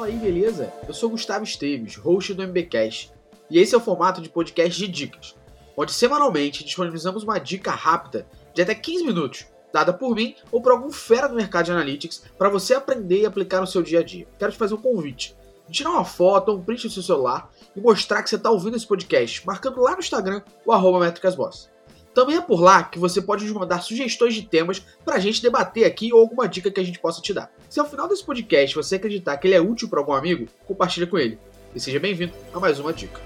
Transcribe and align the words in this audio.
Fala 0.00 0.10
aí, 0.10 0.18
beleza? 0.18 0.72
Eu 0.88 0.94
sou 0.94 1.10
Gustavo 1.10 1.44
Esteves, 1.44 1.94
host 1.96 2.32
do 2.32 2.42
MBcast, 2.42 3.12
e 3.50 3.58
esse 3.58 3.74
é 3.74 3.76
o 3.76 3.82
formato 3.82 4.22
de 4.22 4.30
podcast 4.30 4.80
de 4.80 4.88
dicas, 4.88 5.36
onde 5.76 5.92
semanalmente 5.92 6.64
disponibilizamos 6.64 7.22
uma 7.22 7.38
dica 7.38 7.70
rápida 7.72 8.26
de 8.54 8.62
até 8.62 8.74
15 8.74 9.04
minutos, 9.04 9.46
dada 9.70 9.92
por 9.92 10.14
mim 10.16 10.34
ou 10.50 10.62
por 10.62 10.72
algum 10.72 10.90
fera 10.90 11.28
do 11.28 11.34
mercado 11.34 11.66
de 11.66 11.72
analytics, 11.72 12.24
para 12.38 12.48
você 12.48 12.72
aprender 12.72 13.20
e 13.20 13.26
aplicar 13.26 13.60
no 13.60 13.66
seu 13.66 13.82
dia 13.82 14.00
a 14.00 14.02
dia. 14.02 14.26
Quero 14.38 14.52
te 14.52 14.56
fazer 14.56 14.72
um 14.72 14.80
convite. 14.80 15.36
Tirar 15.70 15.90
uma 15.90 16.04
foto 16.06 16.48
ou 16.48 16.56
um 16.56 16.64
print 16.64 16.86
do 16.86 16.94
seu 16.94 17.02
celular 17.02 17.50
e 17.76 17.80
mostrar 17.82 18.22
que 18.22 18.30
você 18.30 18.36
está 18.36 18.50
ouvindo 18.50 18.78
esse 18.78 18.86
podcast, 18.86 19.46
marcando 19.46 19.82
lá 19.82 19.92
no 19.92 19.98
Instagram 19.98 20.40
o 20.64 20.72
arroba 20.72 21.00
métricasboss. 21.00 21.69
Também 22.14 22.36
é 22.36 22.40
por 22.40 22.60
lá 22.60 22.82
que 22.82 22.98
você 22.98 23.22
pode 23.22 23.44
nos 23.44 23.52
mandar 23.52 23.82
sugestões 23.82 24.34
de 24.34 24.42
temas 24.42 24.80
para 25.04 25.16
a 25.16 25.18
gente 25.18 25.40
debater 25.40 25.84
aqui 25.84 26.12
ou 26.12 26.20
alguma 26.20 26.48
dica 26.48 26.70
que 26.70 26.80
a 26.80 26.84
gente 26.84 26.98
possa 26.98 27.20
te 27.22 27.32
dar. 27.32 27.52
Se 27.68 27.78
ao 27.78 27.88
final 27.88 28.08
desse 28.08 28.24
podcast 28.24 28.74
você 28.74 28.96
acreditar 28.96 29.36
que 29.36 29.46
ele 29.46 29.54
é 29.54 29.60
útil 29.60 29.88
para 29.88 30.00
algum 30.00 30.12
amigo, 30.12 30.48
compartilha 30.66 31.06
com 31.06 31.16
ele. 31.16 31.38
E 31.74 31.78
seja 31.78 32.00
bem-vindo 32.00 32.32
a 32.52 32.58
mais 32.58 32.80
uma 32.80 32.92
dica. 32.92 33.20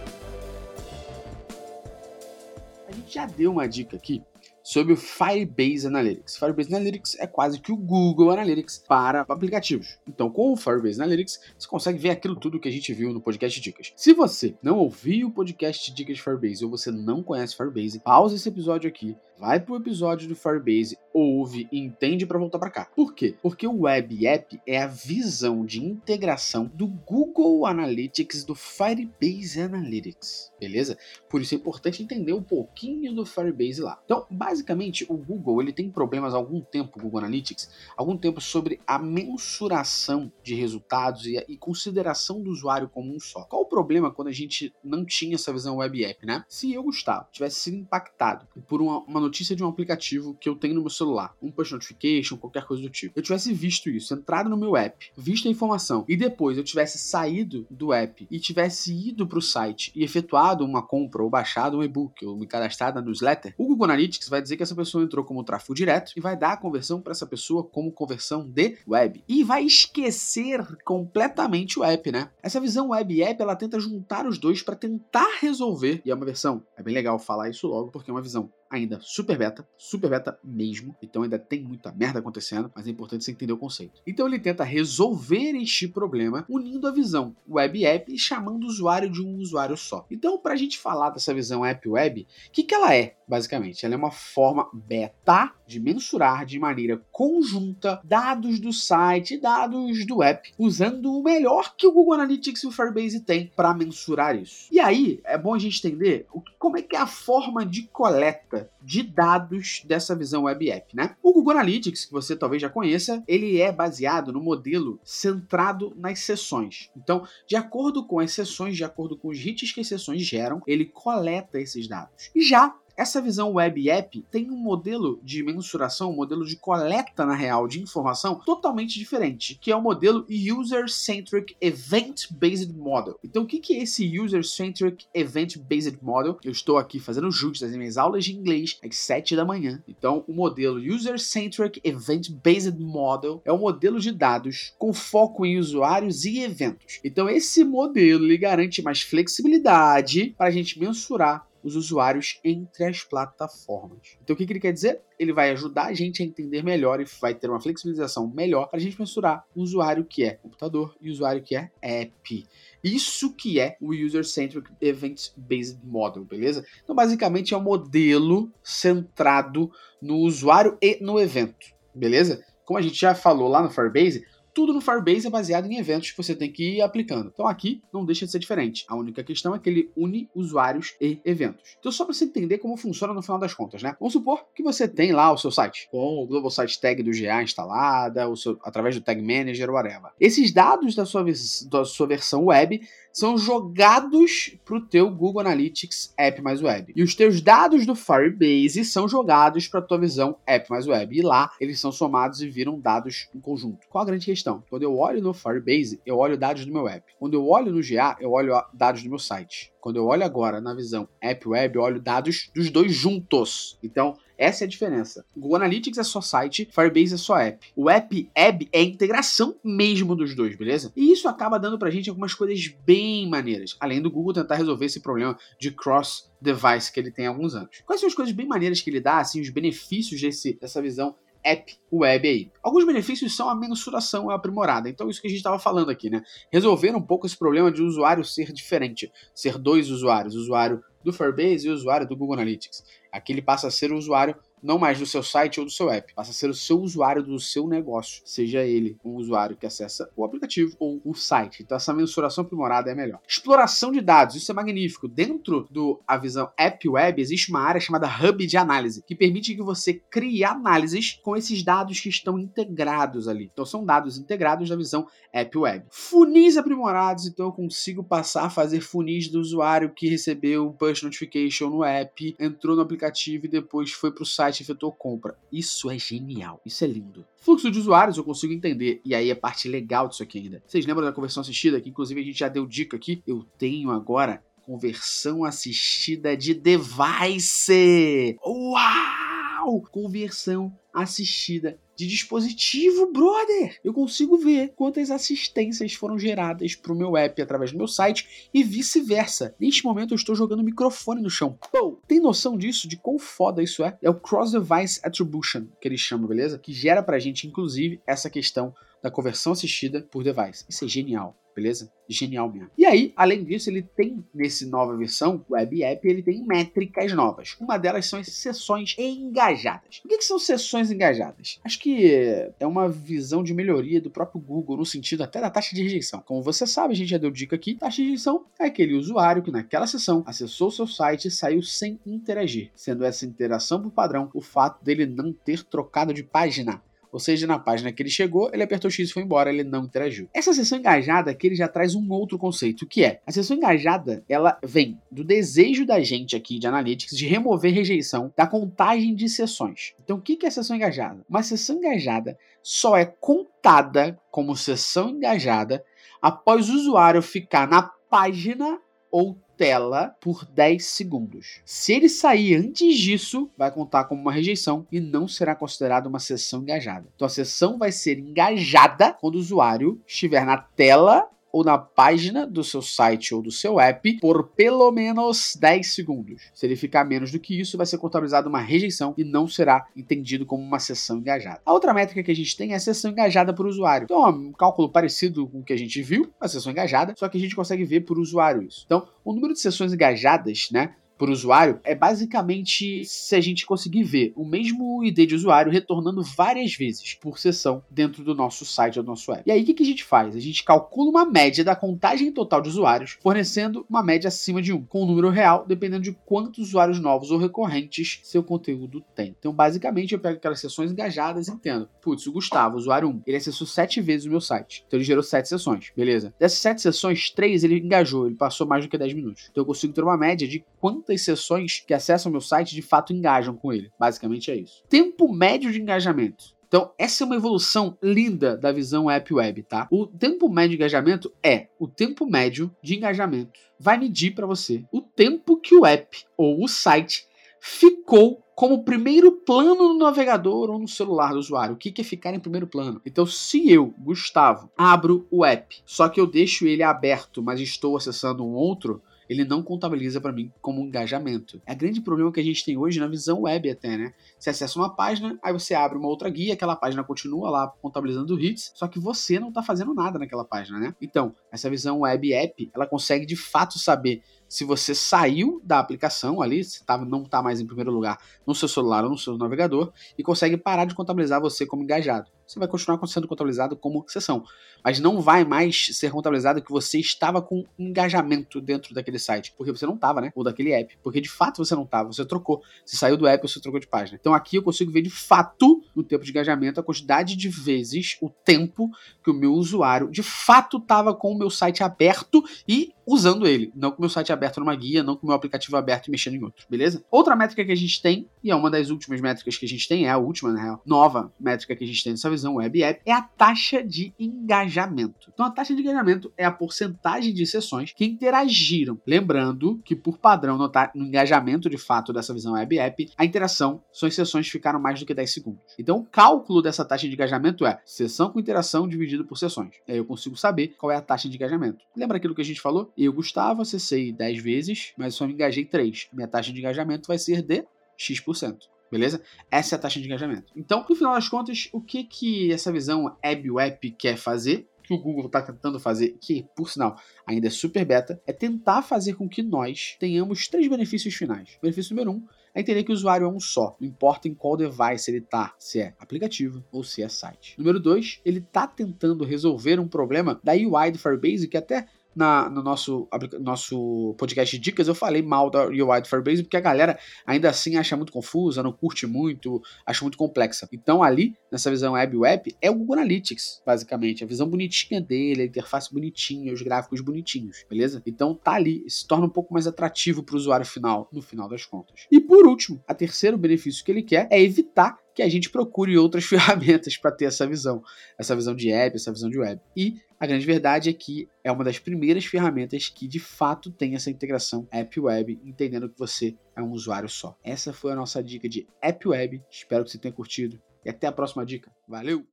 A 2.86 2.92
gente 2.92 3.14
já 3.14 3.24
deu 3.24 3.52
uma 3.52 3.66
dica 3.66 3.96
aqui 3.96 4.22
sobre 4.64 4.94
o 4.94 4.96
Firebase 4.96 5.86
Analytics. 5.86 6.38
Firebase 6.38 6.74
Analytics 6.74 7.16
é 7.20 7.26
quase 7.26 7.60
que 7.60 7.70
o 7.70 7.76
Google 7.76 8.30
Analytics 8.30 8.82
para 8.88 9.20
aplicativos. 9.20 9.98
Então, 10.08 10.30
com 10.30 10.52
o 10.52 10.56
Firebase 10.56 11.00
Analytics, 11.00 11.38
você 11.58 11.68
consegue 11.68 11.98
ver 11.98 12.10
aquilo 12.10 12.34
tudo 12.34 12.58
que 12.58 12.68
a 12.68 12.72
gente 12.72 12.92
viu 12.94 13.12
no 13.12 13.20
podcast 13.20 13.60
Dicas. 13.60 13.92
Se 13.94 14.14
você 14.14 14.54
não 14.62 14.78
ouviu 14.78 15.28
o 15.28 15.30
podcast 15.30 15.92
Dicas 15.92 16.18
Firebase 16.18 16.64
ou 16.64 16.70
você 16.70 16.90
não 16.90 17.22
conhece 17.22 17.54
Firebase, 17.54 18.00
pausa 18.00 18.34
esse 18.34 18.48
episódio 18.48 18.88
aqui, 18.88 19.14
vai 19.38 19.60
pro 19.60 19.76
episódio 19.76 20.26
do 20.26 20.34
Firebase, 20.34 20.96
ouve 21.14 21.68
e 21.70 21.78
entende 21.78 22.26
para 22.26 22.38
voltar 22.38 22.58
para 22.58 22.70
cá. 22.70 22.90
Por 22.94 23.14
quê? 23.14 23.36
Porque 23.40 23.66
o 23.66 23.82
Web 23.82 24.26
App 24.26 24.60
é 24.66 24.82
a 24.82 24.88
visão 24.88 25.64
de 25.64 25.82
integração 25.82 26.70
do 26.74 26.88
Google 26.88 27.64
Analytics 27.64 28.44
do 28.44 28.54
Firebase 28.54 29.60
Analytics, 29.60 30.52
beleza? 30.58 30.98
Por 31.30 31.40
isso 31.40 31.54
é 31.54 31.58
importante 31.58 32.02
entender 32.02 32.32
um 32.32 32.42
pouquinho 32.42 33.14
do 33.14 33.24
Firebase 33.24 33.80
lá. 33.80 34.00
Então, 34.04 34.26
basicamente, 34.28 35.06
o 35.08 35.16
Google 35.16 35.62
ele 35.62 35.72
tem 35.72 35.88
problemas 35.88 36.34
há 36.34 36.36
algum 36.36 36.60
tempo, 36.60 36.98
o 36.98 37.02
Google 37.02 37.20
Analytics, 37.20 37.70
algum 37.96 38.16
tempo 38.16 38.40
sobre 38.40 38.80
a 38.84 38.98
mensuração 38.98 40.32
de 40.42 40.54
resultados 40.54 41.26
e, 41.26 41.44
e 41.48 41.56
consideração 41.56 42.42
do 42.42 42.50
usuário 42.50 42.88
como 42.88 43.14
um 43.14 43.20
só. 43.20 43.44
Qual 43.44 43.62
o 43.62 43.66
problema 43.66 44.10
quando 44.10 44.28
a 44.28 44.32
gente 44.32 44.74
não 44.82 45.04
tinha 45.04 45.36
essa 45.36 45.52
visão 45.52 45.76
Web 45.76 46.04
App, 46.04 46.26
né? 46.26 46.44
Se 46.48 46.72
eu, 46.72 46.82
Gustavo, 46.82 47.28
tivesse 47.30 47.60
sido 47.60 47.76
impactado 47.76 48.46
por 48.66 48.82
uma, 48.82 48.98
uma 49.00 49.20
notícia 49.20 49.54
de 49.54 49.62
um 49.62 49.68
aplicativo 49.68 50.34
que 50.34 50.48
eu 50.48 50.56
tenho 50.56 50.74
no 50.74 50.80
meu 50.80 50.90
celular, 50.90 51.03
um 51.42 51.50
push 51.50 51.72
notification, 51.72 52.36
qualquer 52.36 52.64
coisa 52.64 52.82
do 52.82 52.90
tipo. 52.90 53.18
Eu 53.18 53.22
tivesse 53.22 53.52
visto 53.52 53.90
isso, 53.90 54.14
entrado 54.14 54.48
no 54.48 54.56
meu 54.56 54.76
app, 54.76 55.10
visto 55.16 55.48
a 55.48 55.50
informação 55.50 56.04
e 56.08 56.16
depois 56.16 56.56
eu 56.56 56.64
tivesse 56.64 56.98
saído 56.98 57.66
do 57.70 57.92
app 57.92 58.26
e 58.30 58.38
tivesse 58.38 58.92
ido 58.92 59.26
para 59.26 59.38
o 59.38 59.42
site 59.42 59.92
e 59.94 60.04
efetuado 60.04 60.64
uma 60.64 60.82
compra 60.82 61.22
ou 61.22 61.30
baixado 61.30 61.78
um 61.78 61.82
e-book 61.82 62.24
ou 62.24 62.36
me 62.36 62.46
cadastrado 62.46 63.00
na 63.00 63.06
newsletter, 63.06 63.54
o 63.58 63.66
Google 63.66 63.84
Analytics 63.84 64.28
vai 64.28 64.40
dizer 64.40 64.56
que 64.56 64.62
essa 64.62 64.74
pessoa 64.74 65.04
entrou 65.04 65.24
como 65.24 65.44
tráfego 65.44 65.74
direto 65.74 66.12
e 66.16 66.20
vai 66.20 66.36
dar 66.36 66.52
a 66.52 66.56
conversão 66.56 67.00
para 67.00 67.12
essa 67.12 67.26
pessoa 67.26 67.64
como 67.64 67.92
conversão 67.92 68.48
de 68.48 68.78
web 68.86 69.22
e 69.28 69.42
vai 69.42 69.64
esquecer 69.64 70.64
completamente 70.84 71.78
o 71.78 71.84
app, 71.84 72.10
né? 72.10 72.30
Essa 72.42 72.60
visão 72.60 72.88
web 72.90 73.22
app 73.22 73.42
ela 73.42 73.56
tenta 73.56 73.80
juntar 73.80 74.26
os 74.26 74.38
dois 74.38 74.62
para 74.62 74.76
tentar 74.76 75.38
resolver 75.40 76.02
e 76.04 76.10
é 76.10 76.14
uma 76.14 76.24
versão. 76.24 76.62
É 76.76 76.82
bem 76.82 76.94
legal 76.94 77.18
falar 77.18 77.48
isso 77.48 77.66
logo 77.66 77.90
porque 77.90 78.10
é 78.10 78.14
uma 78.14 78.22
visão 78.22 78.50
ainda 78.74 78.98
super 79.00 79.38
beta, 79.38 79.66
super 79.76 80.10
beta 80.10 80.38
mesmo, 80.42 80.94
então 81.02 81.22
ainda 81.22 81.38
tem 81.38 81.62
muita 81.62 81.92
merda 81.92 82.18
acontecendo, 82.18 82.70
mas 82.74 82.86
é 82.86 82.90
importante 82.90 83.24
você 83.24 83.30
entender 83.30 83.52
o 83.52 83.58
conceito. 83.58 84.00
Então 84.06 84.26
ele 84.26 84.38
tenta 84.38 84.64
resolver 84.64 85.56
este 85.56 85.88
problema 85.88 86.44
unindo 86.48 86.86
a 86.86 86.90
visão 86.90 87.34
web 87.48 87.84
app 87.84 88.12
e 88.12 88.18
chamando 88.18 88.64
o 88.64 88.66
usuário 88.66 89.10
de 89.10 89.22
um 89.22 89.36
usuário 89.36 89.76
só. 89.76 90.06
Então, 90.10 90.38
para 90.38 90.54
a 90.54 90.56
gente 90.56 90.78
falar 90.78 91.10
dessa 91.10 91.34
visão 91.34 91.64
app 91.64 91.88
web, 91.88 92.26
o 92.48 92.50
que, 92.50 92.62
que 92.62 92.74
ela 92.74 92.94
é, 92.94 93.16
basicamente? 93.26 93.84
Ela 93.84 93.94
é 93.94 93.98
uma 93.98 94.10
forma 94.10 94.68
beta 94.72 95.52
de 95.66 95.80
mensurar 95.80 96.44
de 96.44 96.58
maneira 96.58 97.02
conjunta 97.10 98.00
dados 98.04 98.58
do 98.58 98.72
site 98.72 99.34
e 99.34 99.40
dados 99.40 100.06
do 100.06 100.22
app, 100.22 100.52
usando 100.58 101.12
o 101.12 101.22
melhor 101.22 101.74
que 101.76 101.86
o 101.86 101.92
Google 101.92 102.14
Analytics 102.14 102.62
e 102.62 102.66
o 102.66 102.70
Firebase 102.70 103.20
tem 103.20 103.50
para 103.54 103.74
mensurar 103.74 104.36
isso. 104.36 104.68
E 104.70 104.80
aí, 104.80 105.20
é 105.24 105.38
bom 105.38 105.54
a 105.54 105.58
gente 105.58 105.78
entender 105.78 106.26
como 106.58 106.78
é 106.78 106.82
que 106.82 106.96
é 106.96 106.98
a 106.98 107.06
forma 107.06 107.64
de 107.64 107.82
coleta 107.88 108.63
de 108.82 109.02
dados 109.02 109.82
dessa 109.86 110.14
visão 110.14 110.44
web 110.44 110.70
app, 110.70 110.94
né? 110.94 111.16
O 111.22 111.32
Google 111.32 111.52
Analytics, 111.52 112.04
que 112.04 112.12
você 112.12 112.36
talvez 112.36 112.60
já 112.60 112.68
conheça, 112.68 113.22
ele 113.26 113.60
é 113.60 113.72
baseado 113.72 114.32
no 114.32 114.40
modelo 114.40 115.00
centrado 115.02 115.92
nas 115.96 116.20
sessões. 116.20 116.90
Então, 116.96 117.26
de 117.46 117.56
acordo 117.56 118.04
com 118.04 118.18
as 118.18 118.32
sessões, 118.32 118.76
de 118.76 118.84
acordo 118.84 119.16
com 119.16 119.28
os 119.28 119.38
hits 119.44 119.72
que 119.72 119.80
as 119.80 119.88
sessões 119.88 120.22
geram, 120.22 120.62
ele 120.66 120.84
coleta 120.84 121.60
esses 121.60 121.88
dados. 121.88 122.30
E 122.34 122.42
já 122.42 122.74
essa 122.96 123.20
visão 123.20 123.54
web 123.54 123.90
app 123.90 124.24
tem 124.30 124.50
um 124.50 124.56
modelo 124.56 125.20
de 125.22 125.42
mensuração, 125.42 126.10
um 126.10 126.16
modelo 126.16 126.44
de 126.44 126.56
coleta 126.56 127.26
na 127.26 127.34
real 127.34 127.66
de 127.66 127.80
informação 127.80 128.40
totalmente 128.44 128.98
diferente, 128.98 129.58
que 129.60 129.72
é 129.72 129.76
o 129.76 129.82
modelo 129.82 130.26
User 130.28 130.88
Centric 130.88 131.56
Event 131.60 132.30
Based 132.30 132.72
Model. 132.72 133.18
Então, 133.24 133.42
o 133.42 133.46
que 133.46 133.74
é 133.74 133.82
esse 133.82 134.18
User 134.18 134.44
Centric 134.44 135.06
Event 135.12 135.58
Based 135.58 135.98
Model? 136.02 136.38
Eu 136.44 136.52
estou 136.52 136.78
aqui 136.78 137.00
fazendo 137.00 137.30
jus 137.30 137.60
das 137.60 137.72
minhas 137.72 137.96
aulas 137.96 138.24
de 138.24 138.34
inglês 138.34 138.78
às 138.84 138.96
7 138.96 139.34
da 139.34 139.44
manhã. 139.44 139.82
Então, 139.88 140.24
o 140.28 140.32
modelo 140.32 140.78
User 140.78 141.18
Centric 141.18 141.80
Event 141.82 142.30
Based 142.30 142.78
Model 142.78 143.42
é 143.44 143.52
um 143.52 143.58
modelo 143.58 143.98
de 143.98 144.12
dados 144.12 144.72
com 144.78 144.92
foco 144.92 145.44
em 145.44 145.58
usuários 145.58 146.24
e 146.24 146.40
eventos. 146.40 147.00
Então, 147.02 147.28
esse 147.28 147.64
modelo 147.64 148.26
lhe 148.26 148.38
garante 148.38 148.82
mais 148.82 149.02
flexibilidade 149.02 150.34
para 150.36 150.46
a 150.46 150.50
gente 150.50 150.78
mensurar 150.78 151.46
os 151.64 151.74
usuários 151.74 152.38
entre 152.44 152.84
as 152.84 153.02
plataformas. 153.02 154.18
Então 154.22 154.34
o 154.34 154.36
que, 154.36 154.46
que 154.46 154.52
ele 154.52 154.60
quer 154.60 154.72
dizer? 154.72 155.00
Ele 155.18 155.32
vai 155.32 155.50
ajudar 155.50 155.86
a 155.86 155.94
gente 155.94 156.22
a 156.22 156.26
entender 156.26 156.62
melhor 156.62 157.00
e 157.00 157.06
vai 157.20 157.34
ter 157.34 157.48
uma 157.48 157.60
flexibilização 157.60 158.28
melhor 158.28 158.68
para 158.68 158.78
a 158.78 158.82
gente 158.82 158.98
mensurar 158.98 159.44
o 159.54 159.62
usuário 159.62 160.04
que 160.04 160.24
é 160.24 160.34
computador 160.34 160.94
e 161.00 161.08
o 161.08 161.12
usuário 161.12 161.42
que 161.42 161.56
é 161.56 161.70
app. 161.80 162.46
Isso 162.84 163.32
que 163.34 163.58
é 163.58 163.78
o 163.80 163.94
User-Centric 163.94 164.70
Event-Based 164.78 165.80
Model, 165.82 166.22
beleza? 166.24 166.66
Então, 166.82 166.94
basicamente, 166.94 167.54
é 167.54 167.56
um 167.56 167.62
modelo 167.62 168.52
centrado 168.62 169.72
no 170.02 170.18
usuário 170.18 170.76
e 170.82 170.98
no 171.00 171.18
evento, 171.18 171.66
beleza? 171.94 172.44
Como 172.66 172.78
a 172.78 172.82
gente 172.82 173.00
já 173.00 173.14
falou 173.14 173.48
lá 173.48 173.62
no 173.62 173.70
Firebase, 173.70 174.26
tudo 174.54 174.72
no 174.72 174.80
Firebase 174.80 175.26
é 175.26 175.30
baseado 175.30 175.66
em 175.66 175.76
eventos 175.76 176.12
que 176.12 176.16
você 176.16 176.34
tem 176.34 176.50
que 176.50 176.76
ir 176.76 176.80
aplicando. 176.80 177.30
Então 177.34 177.46
aqui 177.46 177.82
não 177.92 178.04
deixa 178.04 178.24
de 178.24 178.30
ser 178.30 178.38
diferente. 178.38 178.84
A 178.88 178.94
única 178.94 179.22
questão 179.24 179.54
é 179.54 179.58
que 179.58 179.68
ele 179.68 179.90
une 179.96 180.30
usuários 180.34 180.94
e 181.00 181.20
eventos. 181.24 181.76
Então 181.78 181.90
só 181.90 182.04
para 182.04 182.14
você 182.14 182.24
entender 182.24 182.58
como 182.58 182.76
funciona 182.76 183.12
no 183.12 183.22
final 183.22 183.38
das 183.38 183.52
contas, 183.52 183.82
né? 183.82 183.96
Vamos 183.98 184.12
supor 184.12 184.46
que 184.54 184.62
você 184.62 184.86
tem 184.86 185.12
lá 185.12 185.32
o 185.32 185.36
seu 185.36 185.50
site 185.50 185.88
com 185.90 186.22
o 186.22 186.26
Global 186.26 186.50
Site 186.50 186.80
Tag 186.80 187.02
do 187.02 187.10
GA 187.10 187.42
instalada, 187.42 188.28
o 188.28 188.36
seu, 188.36 188.58
através 188.62 188.94
do 188.94 189.02
Tag 189.02 189.20
Manager, 189.20 189.70
whatever. 189.70 190.12
Esses 190.20 190.52
dados 190.52 190.94
da 190.94 191.04
sua, 191.04 191.24
da 191.68 191.84
sua 191.84 192.06
versão 192.06 192.44
web 192.46 192.80
são 193.14 193.38
jogados 193.38 194.56
para 194.64 194.76
o 194.76 194.80
teu 194.80 195.08
Google 195.08 195.40
Analytics 195.40 196.12
App 196.18 196.42
mais 196.42 196.60
Web. 196.60 196.92
E 196.96 197.02
os 197.02 197.14
teus 197.14 197.40
dados 197.40 197.86
do 197.86 197.94
Firebase 197.94 198.84
são 198.84 199.08
jogados 199.08 199.68
para 199.68 199.78
a 199.78 199.82
tua 199.82 199.98
visão 199.98 200.36
App 200.44 200.68
mais 200.68 200.86
Web. 200.88 201.16
E 201.16 201.22
lá 201.22 201.50
eles 201.60 201.78
são 201.78 201.92
somados 201.92 202.42
e 202.42 202.48
viram 202.48 202.78
dados 202.78 203.28
em 203.32 203.40
conjunto. 203.40 203.86
Qual 203.88 204.02
a 204.02 204.06
grande 204.06 204.26
questão? 204.26 204.43
Quando 204.68 204.82
eu 204.82 204.96
olho 204.96 205.22
no 205.22 205.32
Firebase, 205.32 206.00
eu 206.04 206.18
olho 206.18 206.36
dados 206.36 206.64
do 206.64 206.72
meu 206.72 206.88
app. 206.88 207.12
Quando 207.18 207.34
eu 207.34 207.48
olho 207.48 207.72
no 207.72 207.80
GA, 207.80 208.16
eu 208.20 208.32
olho 208.32 208.52
dados 208.72 209.02
do 209.02 209.08
meu 209.08 209.18
site. 209.18 209.72
Quando 209.80 209.96
eu 209.96 210.06
olho 210.06 210.24
agora 210.24 210.60
na 210.60 210.74
visão 210.74 211.08
App 211.20 211.46
Web, 211.46 211.76
eu 211.76 211.82
olho 211.82 212.00
dados 212.00 212.50
dos 212.54 212.70
dois 212.70 212.94
juntos. 212.94 213.78
Então, 213.82 214.16
essa 214.36 214.64
é 214.64 214.66
a 214.66 214.68
diferença. 214.68 215.24
Google 215.36 215.56
Analytics 215.56 215.98
é 215.98 216.02
só 216.02 216.20
site, 216.20 216.68
Firebase 216.72 217.14
é 217.14 217.18
só 217.18 217.36
app. 217.36 217.70
O 217.76 217.88
App 217.88 218.30
App 218.34 218.68
é 218.72 218.80
a 218.80 218.82
integração 218.82 219.56
mesmo 219.62 220.16
dos 220.16 220.34
dois, 220.34 220.56
beleza? 220.56 220.92
E 220.96 221.12
isso 221.12 221.28
acaba 221.28 221.58
dando 221.58 221.78
pra 221.78 221.90
gente 221.90 222.08
algumas 222.08 222.34
coisas 222.34 222.66
bem 222.84 223.28
maneiras, 223.28 223.76
além 223.78 224.00
do 224.00 224.10
Google 224.10 224.32
tentar 224.32 224.56
resolver 224.56 224.86
esse 224.86 225.00
problema 225.00 225.38
de 225.60 225.70
cross 225.70 226.30
device 226.40 226.92
que 226.92 226.98
ele 226.98 227.10
tem 227.10 227.26
há 227.26 227.30
alguns 227.30 227.54
anos. 227.54 227.82
Quais 227.86 228.00
são 228.00 228.08
as 228.08 228.14
coisas 228.14 228.34
bem 228.34 228.46
maneiras 228.46 228.80
que 228.80 228.90
ele 228.90 229.00
dá, 229.00 229.18
assim, 229.18 229.40
os 229.40 229.50
benefícios 229.50 230.20
desse, 230.20 230.58
dessa 230.58 230.82
visão 230.82 231.14
app 231.44 231.76
web 231.92 232.28
aí. 232.28 232.50
Alguns 232.62 232.86
benefícios 232.86 233.36
são 233.36 233.48
a 233.48 233.54
mensuração 233.54 234.30
aprimorada. 234.30 234.88
Então, 234.88 235.08
isso 235.08 235.20
que 235.20 235.26
a 235.26 235.30
gente 235.30 235.38
estava 235.38 235.58
falando 235.58 235.90
aqui, 235.90 236.08
né? 236.08 236.22
Resolver 236.50 236.96
um 236.96 237.02
pouco 237.02 237.26
esse 237.26 237.36
problema 237.36 237.70
de 237.70 237.82
o 237.82 237.86
usuário 237.86 238.24
ser 238.24 238.52
diferente, 238.52 239.12
ser 239.34 239.58
dois 239.58 239.90
usuários, 239.90 240.34
usuário 240.34 240.82
do 241.04 241.12
Firebase 241.12 241.68
e 241.68 241.70
usuário 241.70 242.08
do 242.08 242.16
Google 242.16 242.34
Analytics. 242.34 242.82
Aqui 243.12 243.32
ele 243.32 243.42
passa 243.42 243.68
a 243.68 243.70
ser 243.70 243.92
o 243.92 243.96
usuário 243.96 244.34
não 244.64 244.78
mais 244.78 244.98
do 244.98 245.04
seu 245.04 245.22
site 245.22 245.60
ou 245.60 245.66
do 245.66 245.70
seu 245.70 245.90
app, 245.90 246.14
passa 246.14 246.30
a 246.30 246.34
ser 246.34 246.48
o 246.48 246.54
seu 246.54 246.80
usuário 246.80 247.22
do 247.22 247.38
seu 247.38 247.68
negócio, 247.68 248.22
seja 248.24 248.64
ele 248.64 248.96
um 249.04 249.16
usuário 249.16 249.56
que 249.56 249.66
acessa 249.66 250.10
o 250.16 250.24
aplicativo 250.24 250.74
ou 250.78 251.02
o 251.04 251.14
site. 251.14 251.62
Então 251.62 251.76
essa 251.76 251.92
mensuração 251.92 252.42
aprimorada 252.42 252.90
é 252.90 252.94
melhor. 252.94 253.20
Exploração 253.28 253.92
de 253.92 254.00
dados, 254.00 254.34
isso 254.34 254.50
é 254.50 254.54
magnífico. 254.54 255.06
Dentro 255.06 255.66
do 255.70 256.00
a 256.06 256.16
visão 256.16 256.50
App 256.56 256.88
Web 256.88 257.20
existe 257.20 257.50
uma 257.50 257.60
área 257.60 257.80
chamada 257.80 258.08
Hub 258.08 258.46
de 258.46 258.56
análise, 258.56 259.02
que 259.06 259.14
permite 259.14 259.54
que 259.54 259.62
você 259.62 259.94
crie 260.10 260.44
análises 260.44 261.20
com 261.22 261.36
esses 261.36 261.62
dados 261.62 262.00
que 262.00 262.08
estão 262.08 262.38
integrados 262.38 263.28
ali. 263.28 263.50
Então 263.52 263.66
são 263.66 263.84
dados 263.84 264.16
integrados 264.16 264.70
da 264.70 264.76
visão 264.76 265.06
App 265.30 265.58
Web. 265.58 265.86
Funis 265.90 266.56
aprimorados, 266.56 267.26
então 267.26 267.46
eu 267.46 267.52
consigo 267.52 268.02
passar 268.02 268.44
a 268.44 268.50
fazer 268.50 268.80
funis 268.80 269.28
do 269.28 269.40
usuário 269.40 269.92
que 269.92 270.08
recebeu 270.08 270.68
um 270.68 270.72
push 270.72 271.02
notification 271.02 271.68
no 271.68 271.84
app, 271.84 272.34
entrou 272.38 272.74
no 272.74 272.82
aplicativo 272.82 273.44
e 273.44 273.48
depois 273.48 273.92
foi 273.92 274.10
para 274.10 274.22
o 274.22 274.26
site 274.26 274.53
e 274.60 274.64
efetuou 274.64 274.92
compra. 274.92 275.36
Isso 275.52 275.90
é 275.90 275.98
genial, 275.98 276.60
isso 276.64 276.84
é 276.84 276.86
lindo. 276.86 277.26
Fluxo 277.36 277.70
de 277.70 277.78
usuários 277.78 278.16
eu 278.16 278.24
consigo 278.24 278.52
entender, 278.52 279.00
e 279.04 279.14
aí 279.14 279.30
é 279.30 279.34
parte 279.34 279.68
legal 279.68 280.08
disso 280.08 280.22
aqui 280.22 280.38
ainda. 280.38 280.62
Vocês 280.66 280.86
lembram 280.86 281.04
da 281.04 281.12
conversão 281.12 281.40
assistida, 281.40 281.80
que 281.80 281.90
inclusive 281.90 282.20
a 282.20 282.24
gente 282.24 282.38
já 282.38 282.48
deu 282.48 282.66
dica 282.66 282.96
aqui? 282.96 283.22
Eu 283.26 283.44
tenho 283.58 283.90
agora 283.90 284.42
conversão 284.62 285.44
assistida 285.44 286.36
de 286.36 286.54
device. 286.54 288.36
Uau! 288.44 289.80
Conversão 289.90 290.74
assistida 290.92 291.78
de 291.96 292.06
dispositivo, 292.06 293.12
brother. 293.12 293.78
Eu 293.84 293.92
consigo 293.92 294.36
ver 294.36 294.72
quantas 294.76 295.10
assistências 295.10 295.94
foram 295.94 296.18
geradas 296.18 296.74
para 296.74 296.92
o 296.92 296.96
meu 296.96 297.16
app 297.16 297.40
através 297.40 297.72
do 297.72 297.78
meu 297.78 297.86
site 297.86 298.48
e 298.52 298.62
vice-versa. 298.62 299.54
Neste 299.58 299.84
momento 299.84 300.12
eu 300.12 300.16
estou 300.16 300.34
jogando 300.34 300.62
microfone 300.62 301.22
no 301.22 301.30
chão. 301.30 301.58
Pô, 301.72 301.98
tem 302.06 302.20
noção 302.20 302.56
disso? 302.56 302.88
De 302.88 302.96
quão 302.96 303.18
foda 303.18 303.62
isso 303.62 303.84
é? 303.84 303.96
É 304.02 304.10
o 304.10 304.14
Cross 304.14 304.52
Device 304.52 305.00
Attribution 305.02 305.66
que 305.80 305.88
eles 305.88 306.00
chamam, 306.00 306.28
beleza? 306.28 306.58
Que 306.58 306.72
gera 306.72 307.02
pra 307.02 307.18
gente, 307.18 307.46
inclusive, 307.46 308.00
essa 308.06 308.30
questão 308.30 308.74
da 309.04 309.10
conversão 309.10 309.52
assistida 309.52 310.00
por 310.10 310.24
device. 310.24 310.64
Isso 310.66 310.86
é 310.86 310.88
genial 310.88 311.36
beleza? 311.54 311.90
Genial 312.08 312.52
mesmo. 312.52 312.70
E 312.76 312.84
aí, 312.84 313.12
além 313.16 313.44
disso, 313.44 313.70
ele 313.70 313.82
tem 313.82 314.24
nesse 314.34 314.66
nova 314.66 314.96
versão, 314.96 315.44
Web 315.48 315.82
App, 315.82 316.06
ele 316.06 316.22
tem 316.22 316.44
métricas 316.44 317.12
novas. 317.12 317.56
Uma 317.60 317.78
delas 317.78 318.06
são 318.06 318.18
as 318.18 318.28
sessões 318.28 318.94
engajadas. 318.98 320.02
O 320.04 320.08
que, 320.08 320.18
que 320.18 320.24
são 320.24 320.38
sessões 320.38 320.90
engajadas? 320.90 321.60
Acho 321.64 321.78
que 321.78 322.12
é 322.58 322.66
uma 322.66 322.88
visão 322.88 323.42
de 323.42 323.54
melhoria 323.54 324.00
do 324.00 324.10
próprio 324.10 324.40
Google, 324.40 324.76
no 324.76 324.84
sentido 324.84 325.22
até 325.22 325.40
da 325.40 325.48
taxa 325.48 325.74
de 325.74 325.82
rejeição. 325.82 326.20
Como 326.20 326.42
você 326.42 326.66
sabe, 326.66 326.92
a 326.92 326.96
gente 326.96 327.10
já 327.10 327.18
deu 327.18 327.30
dica 327.30 327.56
aqui, 327.56 327.74
taxa 327.74 327.96
de 327.96 328.02
rejeição 328.02 328.44
é 328.58 328.64
aquele 328.66 328.94
usuário 328.94 329.42
que 329.42 329.50
naquela 329.50 329.86
sessão 329.86 330.22
acessou 330.26 330.70
seu 330.70 330.86
site 330.86 331.28
e 331.28 331.30
saiu 331.30 331.62
sem 331.62 331.98
interagir, 332.04 332.70
sendo 332.74 333.04
essa 333.04 333.24
interação 333.24 333.80
por 333.80 333.92
padrão 333.92 334.30
o 334.34 334.40
fato 334.40 334.84
dele 334.84 335.06
não 335.06 335.32
ter 335.32 335.62
trocado 335.62 336.12
de 336.12 336.22
página. 336.22 336.82
Ou 337.14 337.20
seja, 337.20 337.46
na 337.46 337.60
página 337.60 337.92
que 337.92 338.02
ele 338.02 338.10
chegou, 338.10 338.50
ele 338.52 338.64
apertou 338.64 338.90
X 338.90 339.08
e 339.08 339.12
foi 339.12 339.22
embora, 339.22 339.48
ele 339.48 339.62
não 339.62 339.84
interagiu. 339.84 340.28
Essa 340.34 340.52
sessão 340.52 340.78
engajada 340.78 341.30
aqui 341.30 341.46
ele 341.46 341.54
já 341.54 341.68
traz 341.68 341.94
um 341.94 342.10
outro 342.10 342.36
conceito, 342.36 342.88
que 342.88 343.04
é 343.04 343.20
a 343.24 343.30
sessão 343.30 343.56
engajada, 343.56 344.24
ela 344.28 344.58
vem 344.64 345.00
do 345.12 345.22
desejo 345.22 345.86
da 345.86 346.00
gente 346.00 346.34
aqui 346.34 346.58
de 346.58 346.66
Analytics 346.66 347.16
de 347.16 347.24
remover 347.24 347.72
rejeição 347.72 348.32
da 348.36 348.48
contagem 348.48 349.14
de 349.14 349.28
sessões. 349.28 349.94
Então, 350.02 350.16
o 350.16 350.20
que 350.20 350.44
é 350.44 350.48
a 350.48 350.50
sessão 350.50 350.74
engajada? 350.74 351.24
Uma 351.30 351.44
sessão 351.44 351.76
engajada 351.76 352.36
só 352.60 352.96
é 352.96 353.04
contada 353.04 354.18
como 354.28 354.56
sessão 354.56 355.10
engajada 355.10 355.84
após 356.20 356.68
o 356.68 356.74
usuário 356.74 357.22
ficar 357.22 357.68
na 357.68 357.82
página 358.10 358.80
ou 359.14 359.38
tela 359.56 360.08
por 360.20 360.44
10 360.44 360.84
segundos. 360.84 361.60
Se 361.64 361.92
ele 361.92 362.08
sair 362.08 362.56
antes 362.56 362.96
disso, 362.96 363.48
vai 363.56 363.70
contar 363.70 364.06
como 364.06 364.20
uma 364.20 364.32
rejeição 364.32 364.88
e 364.90 364.98
não 364.98 365.28
será 365.28 365.54
considerada 365.54 366.08
uma 366.08 366.18
sessão 366.18 366.62
engajada. 366.62 367.06
Então 367.14 367.26
a 367.26 367.28
sessão 367.28 367.78
vai 367.78 367.92
ser 367.92 368.18
engajada 368.18 369.12
quando 369.12 369.36
o 369.36 369.38
usuário 369.38 370.02
estiver 370.04 370.44
na 370.44 370.56
tela 370.56 371.28
ou 371.54 371.62
na 371.62 371.78
página 371.78 372.44
do 372.44 372.64
seu 372.64 372.82
site 372.82 373.32
ou 373.32 373.40
do 373.40 373.52
seu 373.52 373.78
app 373.78 374.18
por 374.18 374.48
pelo 374.48 374.90
menos 374.90 375.56
10 375.56 375.86
segundos. 375.86 376.50
Se 376.52 376.66
ele 376.66 376.74
ficar 376.74 377.04
menos 377.04 377.30
do 377.30 377.38
que 377.38 377.60
isso, 377.60 377.76
vai 377.76 377.86
ser 377.86 377.96
contabilizado 377.98 378.48
uma 378.48 378.58
rejeição 378.58 379.14
e 379.16 379.22
não 379.22 379.46
será 379.46 379.86
entendido 379.94 380.44
como 380.44 380.64
uma 380.64 380.80
sessão 380.80 381.18
engajada. 381.18 381.60
A 381.64 381.72
outra 381.72 381.94
métrica 381.94 382.24
que 382.24 382.30
a 382.32 382.34
gente 382.34 382.56
tem 382.56 382.72
é 382.72 382.74
a 382.74 382.80
sessão 382.80 383.12
engajada 383.12 383.54
por 383.54 383.68
usuário. 383.68 384.06
Então, 384.06 384.28
um 384.30 384.52
cálculo 384.52 384.88
parecido 384.88 385.46
com 385.46 385.60
o 385.60 385.64
que 385.64 385.72
a 385.72 385.78
gente 385.78 386.02
viu, 386.02 386.28
a 386.40 386.48
sessão 386.48 386.72
engajada, 386.72 387.14
só 387.16 387.28
que 387.28 387.38
a 387.38 387.40
gente 387.40 387.54
consegue 387.54 387.84
ver 387.84 388.00
por 388.00 388.18
usuário 388.18 388.60
isso. 388.60 388.82
Então, 388.84 389.06
o 389.24 389.32
número 389.32 389.54
de 389.54 389.60
sessões 389.60 389.92
engajadas, 389.92 390.70
né, 390.72 390.96
por 391.18 391.30
usuário 391.30 391.80
é 391.84 391.94
basicamente 391.94 393.04
se 393.04 393.34
a 393.34 393.40
gente 393.40 393.66
conseguir 393.66 394.02
ver 394.02 394.32
o 394.36 394.44
mesmo 394.44 395.04
ID 395.04 395.28
de 395.28 395.34
usuário 395.34 395.72
retornando 395.72 396.22
várias 396.22 396.74
vezes 396.74 397.14
por 397.14 397.38
sessão 397.38 397.82
dentro 397.90 398.24
do 398.24 398.34
nosso 398.34 398.64
site 398.64 398.98
ou 398.98 399.04
do 399.04 399.10
nosso 399.10 399.32
app. 399.32 399.42
E 399.46 399.52
aí 399.52 399.62
o 399.62 399.64
que, 399.64 399.74
que 399.74 399.82
a 399.82 399.86
gente 399.86 400.04
faz? 400.04 400.34
A 400.36 400.40
gente 400.40 400.64
calcula 400.64 401.10
uma 401.10 401.24
média 401.24 401.64
da 401.64 401.76
contagem 401.76 402.32
total 402.32 402.60
de 402.60 402.68
usuários, 402.68 403.18
fornecendo 403.20 403.86
uma 403.88 404.02
média 404.02 404.28
acima 404.28 404.60
de 404.60 404.72
1, 404.72 404.84
com 404.84 405.00
o 405.00 405.04
um 405.04 405.06
número 405.06 405.30
real, 405.30 405.64
dependendo 405.66 406.02
de 406.02 406.12
quantos 406.24 406.68
usuários 406.68 407.00
novos 407.00 407.30
ou 407.30 407.38
recorrentes 407.38 408.20
seu 408.22 408.42
conteúdo 408.42 409.02
tem. 409.14 409.34
Então, 409.38 409.52
basicamente, 409.52 410.12
eu 410.12 410.18
pego 410.18 410.36
aquelas 410.36 410.60
sessões 410.60 410.90
engajadas 410.90 411.48
e 411.48 411.52
entendo. 411.52 411.88
Putz, 412.00 412.26
o 412.26 412.32
Gustavo, 412.32 412.76
usuário 412.76 413.08
1, 413.08 413.22
ele 413.26 413.36
acessou 413.36 413.66
7 413.66 414.00
vezes 414.00 414.26
o 414.26 414.30
meu 414.30 414.40
site. 414.40 414.84
Então 414.86 414.98
ele 414.98 415.04
gerou 415.04 415.22
7 415.22 415.48
sessões, 415.48 415.92
beleza? 415.96 416.34
Dessas 416.38 416.58
7 416.58 416.82
sessões, 416.82 417.30
3 417.30 417.64
ele 417.64 417.78
engajou, 417.78 418.26
ele 418.26 418.36
passou 418.36 418.66
mais 418.66 418.84
do 418.84 418.90
que 418.90 418.98
10 418.98 419.14
minutos. 419.14 419.48
Então 419.50 419.62
eu 419.62 419.66
consigo 419.66 419.92
ter 419.92 420.02
uma 420.02 420.16
média 420.16 420.46
de 420.46 420.64
quanto 420.80 421.03
quantas 421.04 421.22
sessões 421.22 421.84
que 421.86 421.92
acessam 421.92 422.32
meu 422.32 422.40
site 422.40 422.74
de 422.74 422.82
fato 422.82 423.12
engajam 423.12 423.54
com 423.54 423.72
ele. 423.72 423.90
Basicamente 423.98 424.50
é 424.50 424.56
isso. 424.56 424.82
Tempo 424.88 425.32
médio 425.32 425.70
de 425.70 425.80
engajamento. 425.80 426.54
Então, 426.66 426.92
essa 426.98 427.22
é 427.22 427.26
uma 427.26 427.36
evolução 427.36 427.96
linda 428.02 428.56
da 428.56 428.72
visão 428.72 429.08
App 429.08 429.32
Web, 429.32 429.62
tá? 429.64 429.86
O 429.92 430.06
tempo 430.06 430.48
médio 430.48 430.70
de 430.70 430.76
engajamento 430.76 431.32
é 431.42 431.68
o 431.78 431.86
tempo 431.86 432.26
médio 432.26 432.74
de 432.82 432.96
engajamento. 432.96 433.52
Vai 433.78 433.96
medir 433.96 434.34
para 434.34 434.46
você 434.46 434.84
o 434.90 435.00
tempo 435.00 435.56
que 435.56 435.74
o 435.76 435.86
app 435.86 436.24
ou 436.36 436.64
o 436.64 436.66
site 436.66 437.26
ficou 437.60 438.42
como 438.56 438.84
primeiro 438.84 439.32
plano 439.32 439.94
no 439.94 439.98
navegador 439.98 440.70
ou 440.70 440.78
no 440.78 440.88
celular 440.88 441.32
do 441.32 441.38
usuário. 441.38 441.74
O 441.74 441.78
que 441.78 442.00
é 442.00 442.04
ficar 442.04 442.34
em 442.34 442.40
primeiro 442.40 442.66
plano? 442.66 443.00
Então, 443.06 443.24
se 443.24 443.70
eu, 443.70 443.94
Gustavo, 443.98 444.70
abro 444.76 445.28
o 445.30 445.44
app, 445.44 445.76
só 445.84 446.08
que 446.08 446.20
eu 446.20 446.26
deixo 446.26 446.66
ele 446.66 446.82
aberto, 446.82 447.42
mas 447.42 447.60
estou 447.60 447.96
acessando 447.96 448.44
um 448.44 448.52
outro, 448.52 449.00
ele 449.34 449.44
não 449.44 449.62
contabiliza 449.62 450.20
para 450.20 450.32
mim 450.32 450.50
como 450.60 450.80
engajamento. 450.80 451.60
É 451.66 451.74
grande 451.74 452.00
problema 452.00 452.32
que 452.32 452.40
a 452.40 452.44
gente 452.44 452.64
tem 452.64 452.76
hoje 452.76 453.00
na 453.00 453.06
visão 453.06 453.42
web 453.42 453.68
até, 453.68 453.96
né? 453.96 454.14
Você 454.38 454.50
acessa 454.50 454.78
uma 454.78 454.94
página, 454.94 455.38
aí 455.42 455.52
você 455.52 455.74
abre 455.74 455.98
uma 455.98 456.08
outra 456.08 456.28
guia, 456.30 456.54
aquela 456.54 456.76
página 456.76 457.02
continua 457.02 457.50
lá 457.50 457.68
contabilizando 457.82 458.38
hits, 458.40 458.72
só 458.74 458.86
que 458.86 458.98
você 458.98 459.38
não 459.38 459.48
está 459.48 459.62
fazendo 459.62 459.92
nada 459.92 460.18
naquela 460.18 460.44
página, 460.44 460.78
né? 460.78 460.94
Então, 461.00 461.34
essa 461.50 461.68
visão 461.68 462.00
web 462.00 462.32
app, 462.32 462.70
ela 462.74 462.86
consegue 462.86 463.26
de 463.26 463.36
fato 463.36 463.78
saber 463.78 464.22
se 464.48 464.64
você 464.64 464.94
saiu 464.94 465.60
da 465.64 465.78
aplicação 465.78 466.40
ali, 466.40 466.62
se 466.62 466.84
tá, 466.84 466.96
não 466.98 467.22
está 467.22 467.42
mais 467.42 467.60
em 467.60 467.66
primeiro 467.66 467.90
lugar 467.90 468.18
no 468.46 468.54
seu 468.54 468.68
celular 468.68 469.04
ou 469.04 469.10
no 469.10 469.18
seu 469.18 469.36
navegador, 469.36 469.92
e 470.16 470.22
consegue 470.22 470.56
parar 470.56 470.84
de 470.84 470.94
contabilizar 470.94 471.40
você 471.40 471.66
como 471.66 471.82
engajado. 471.82 472.30
Você 472.54 472.60
vai 472.60 472.68
continuar 472.68 473.04
sendo 473.08 473.26
contabilizado 473.26 473.76
como 473.76 474.04
sessão, 474.06 474.44
mas 474.84 475.00
não 475.00 475.20
vai 475.20 475.44
mais 475.44 475.88
ser 475.92 476.12
contabilizado 476.12 476.62
que 476.62 476.70
você 476.70 477.00
estava 477.00 477.42
com 477.42 477.64
engajamento 477.76 478.60
dentro 478.60 478.94
daquele 478.94 479.18
site, 479.18 479.52
porque 479.58 479.72
você 479.72 479.84
não 479.84 479.96
estava, 479.96 480.20
né? 480.20 480.30
Ou 480.36 480.44
daquele 480.44 480.70
app, 480.70 480.96
porque 481.02 481.20
de 481.20 481.28
fato 481.28 481.64
você 481.64 481.74
não 481.74 481.82
estava, 481.82 482.12
você 482.12 482.24
trocou. 482.24 482.62
Você 482.86 482.96
saiu 482.96 483.16
do 483.16 483.26
app 483.26 483.44
você 483.48 483.60
trocou 483.60 483.80
de 483.80 483.88
página. 483.88 484.16
Então 484.20 484.32
aqui 484.32 484.54
eu 484.54 484.62
consigo 484.62 484.92
ver 484.92 485.02
de 485.02 485.10
fato, 485.10 485.82
no 485.96 486.04
tempo 486.04 486.24
de 486.24 486.30
engajamento, 486.30 486.78
a 486.78 486.82
quantidade 486.82 487.34
de 487.34 487.48
vezes, 487.48 488.16
o 488.22 488.30
tempo 488.30 488.88
que 489.24 489.32
o 489.32 489.34
meu 489.34 489.52
usuário 489.52 490.08
de 490.08 490.22
fato 490.22 490.76
estava 490.76 491.12
com 491.12 491.32
o 491.32 491.38
meu 491.38 491.50
site 491.50 491.82
aberto 491.82 492.44
e 492.68 492.92
usando 493.06 493.46
ele, 493.46 493.72
não 493.74 493.90
com 493.90 493.98
o 493.98 494.00
meu 494.00 494.08
site 494.08 494.32
aberto 494.32 494.60
numa 494.60 494.74
guia, 494.74 495.02
não 495.02 495.16
com 495.16 495.26
o 495.26 495.28
meu 495.28 495.36
aplicativo 495.36 495.76
aberto 495.76 496.06
e 496.06 496.10
mexendo 496.10 496.34
em 496.34 496.42
outro, 496.42 496.64
beleza? 496.70 497.04
Outra 497.10 497.36
métrica 497.36 497.64
que 497.64 497.72
a 497.72 497.76
gente 497.76 498.00
tem, 498.00 498.28
e 498.42 498.50
é 498.50 498.54
uma 498.54 498.70
das 498.70 498.90
últimas 498.90 499.20
métricas 499.20 499.56
que 499.56 499.66
a 499.66 499.68
gente 499.68 499.86
tem, 499.86 500.06
é 500.06 500.10
a 500.10 500.18
última, 500.18 500.52
na 500.52 500.62
real, 500.62 500.82
nova 500.86 501.32
métrica 501.38 501.76
que 501.76 501.84
a 501.84 501.86
gente 501.86 502.02
tem 502.02 502.12
nessa 502.12 502.30
visão 502.30 502.43
web 502.52 502.82
app, 502.82 503.00
é 503.04 503.12
a 503.12 503.22
taxa 503.22 503.82
de 503.82 504.12
engajamento. 504.18 505.30
Então 505.32 505.46
a 505.46 505.50
taxa 505.50 505.74
de 505.74 505.80
engajamento 505.80 506.32
é 506.36 506.44
a 506.44 506.50
porcentagem 506.50 507.32
de 507.32 507.46
sessões 507.46 507.92
que 507.92 508.04
interagiram. 508.04 509.00
Lembrando 509.06 509.80
que 509.84 509.96
por 509.96 510.18
padrão 510.18 510.58
no, 510.58 510.70
engajamento 510.94 511.70
de 511.70 511.78
fato 511.78 512.12
dessa 512.12 512.34
visão 512.34 512.52
web 512.54 512.78
app, 512.78 513.10
a 513.16 513.24
interação 513.24 513.82
são 513.92 514.06
as 514.06 514.14
sessões 514.14 514.46
que 514.46 514.52
ficaram 514.52 514.80
mais 514.80 515.00
do 515.00 515.06
que 515.06 515.14
10 515.14 515.32
segundos. 515.32 515.74
Então 515.78 515.98
o 515.98 516.04
cálculo 516.04 516.62
dessa 516.62 516.84
taxa 516.84 517.08
de 517.08 517.14
engajamento 517.14 517.66
é 517.66 517.80
sessão 517.84 518.30
com 518.30 518.38
interação 518.38 518.86
dividido 518.86 519.24
por 519.24 519.36
sessões. 519.36 519.76
Aí 519.88 519.96
eu 519.96 520.04
consigo 520.04 520.36
saber 520.36 520.74
qual 520.78 520.92
é 520.92 520.96
a 520.96 521.00
taxa 521.00 521.28
de 521.28 521.36
engajamento. 521.36 521.84
Lembra 521.96 522.16
aquilo 522.16 522.34
que 522.34 522.42
a 522.42 522.44
gente 522.44 522.60
falou? 522.60 522.92
Eu, 522.96 523.12
Gustavo, 523.12 523.62
acessei 523.62 524.12
10 524.12 524.42
vezes, 524.42 524.92
mas 524.96 525.14
só 525.14 525.26
me 525.26 525.32
engajei 525.32 525.64
3. 525.64 526.08
Minha 526.12 526.28
taxa 526.28 526.52
de 526.52 526.58
engajamento 526.58 527.08
vai 527.08 527.18
ser 527.18 527.42
de 527.42 527.64
X%. 527.96 528.73
Beleza? 528.94 529.20
Essa 529.50 529.74
é 529.74 529.76
a 529.76 529.80
taxa 529.80 529.98
de 529.98 530.06
engajamento. 530.06 530.52
Então, 530.54 530.86
no 530.88 530.94
final 530.94 531.14
das 531.14 531.28
contas, 531.28 531.68
o 531.72 531.80
que 531.80 532.04
que 532.04 532.52
essa 532.52 532.70
visão 532.70 533.16
Web 533.24 533.90
quer 533.98 534.16
fazer? 534.16 534.68
que 534.84 534.92
o 534.92 534.98
Google 534.98 535.26
está 535.26 535.40
tentando 535.40 535.80
fazer, 535.80 536.18
que 536.20 536.46
por 536.54 536.68
sinal 536.68 536.94
ainda 537.26 537.46
é 537.46 537.50
super 537.50 537.86
beta, 537.86 538.20
é 538.26 538.34
tentar 538.34 538.82
fazer 538.82 539.14
com 539.14 539.26
que 539.26 539.42
nós 539.42 539.96
tenhamos 539.98 540.46
três 540.46 540.68
benefícios 540.68 541.14
finais. 541.14 541.58
Benefício 541.62 541.96
número 541.96 542.12
um 542.12 542.26
é 542.54 542.60
entender 542.60 542.84
que 542.84 542.92
o 542.92 542.94
usuário 542.94 543.24
é 543.24 543.28
um 543.28 543.40
só, 543.40 543.74
não 543.80 543.88
importa 543.88 544.28
em 544.28 544.34
qual 544.34 544.58
device 544.58 545.10
ele 545.10 545.22
tá, 545.22 545.54
se 545.58 545.80
é 545.80 545.94
aplicativo 545.98 546.62
ou 546.70 546.84
se 546.84 547.02
é 547.02 547.08
site. 547.08 547.56
Número 547.56 547.80
2, 547.80 548.20
ele 548.26 548.42
tá 548.42 548.66
tentando 548.66 549.24
resolver 549.24 549.80
um 549.80 549.88
problema 549.88 550.38
da 550.44 550.52
UI 550.52 550.90
do 550.92 550.98
Firebase 550.98 551.48
que 551.48 551.56
até 551.56 551.86
na, 552.14 552.48
no 552.48 552.62
nosso, 552.62 553.08
nosso 553.40 554.14
podcast 554.18 554.56
de 554.56 554.62
dicas, 554.62 554.88
eu 554.88 554.94
falei 554.94 555.22
mal 555.22 555.50
da 555.50 555.66
UI 555.66 556.00
do 556.00 556.08
Firebase, 556.08 556.42
porque 556.42 556.56
a 556.56 556.60
galera 556.60 556.98
ainda 557.26 557.50
assim 557.50 557.76
acha 557.76 557.96
muito 557.96 558.12
confusa, 558.12 558.62
não 558.62 558.72
curte 558.72 559.06
muito, 559.06 559.62
acha 559.86 560.02
muito 560.02 560.18
complexa. 560.18 560.68
Então, 560.72 561.02
ali, 561.02 561.34
nessa 561.50 561.70
visão 561.70 561.94
web-web, 561.94 562.54
é 562.60 562.70
o 562.70 562.74
Google 562.74 562.96
Analytics, 562.96 563.62
basicamente. 563.64 564.24
A 564.24 564.26
visão 564.26 564.48
bonitinha 564.48 565.00
dele, 565.00 565.42
a 565.42 565.46
interface 565.46 565.92
bonitinha, 565.92 566.52
os 566.52 566.62
gráficos 566.62 567.00
bonitinhos, 567.00 567.64
beleza? 567.68 568.02
Então, 568.06 568.34
tá 568.34 568.52
ali, 568.52 568.84
se 568.88 569.06
torna 569.06 569.26
um 569.26 569.30
pouco 569.30 569.52
mais 569.52 569.66
atrativo 569.66 570.22
para 570.22 570.34
o 570.34 570.38
usuário 570.38 570.66
final, 570.66 571.08
no 571.12 571.22
final 571.22 571.48
das 571.48 571.64
contas. 571.64 572.06
E 572.10 572.20
por 572.20 572.46
último, 572.46 572.82
a 572.86 572.94
terceiro 572.94 573.36
benefício 573.36 573.84
que 573.84 573.90
ele 573.90 574.02
quer 574.02 574.28
é 574.30 574.40
evitar 574.40 574.98
que 575.14 575.22
a 575.22 575.28
gente 575.28 575.48
procure 575.48 575.96
outras 575.96 576.24
ferramentas 576.26 576.96
para 576.96 577.12
ter 577.12 577.26
essa 577.26 577.46
visão, 577.46 577.82
essa 578.18 578.34
visão 578.34 578.54
de 578.54 578.70
app, 578.70 578.96
essa 578.96 579.12
visão 579.12 579.30
de 579.30 579.38
web. 579.38 579.60
E 579.76 579.94
a 580.24 580.26
grande 580.26 580.46
verdade 580.46 580.88
é 580.88 580.92
que 580.92 581.28
é 581.42 581.52
uma 581.52 581.62
das 581.62 581.78
primeiras 581.78 582.24
ferramentas 582.24 582.88
que 582.88 583.06
de 583.06 583.20
fato 583.20 583.70
tem 583.70 583.94
essa 583.94 584.10
integração 584.10 584.66
app-web, 584.70 585.38
entendendo 585.44 585.88
que 585.88 585.98
você 585.98 586.34
é 586.56 586.62
um 586.62 586.72
usuário 586.72 587.08
só. 587.08 587.36
Essa 587.44 587.72
foi 587.72 587.92
a 587.92 587.96
nossa 587.96 588.22
dica 588.22 588.48
de 588.48 588.66
app-web. 588.80 589.42
Espero 589.50 589.84
que 589.84 589.90
você 589.90 589.98
tenha 589.98 590.14
curtido 590.14 590.60
e 590.84 590.90
até 590.90 591.06
a 591.06 591.12
próxima 591.12 591.44
dica. 591.44 591.70
Valeu! 591.86 592.26